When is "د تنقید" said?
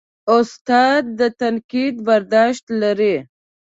1.19-1.95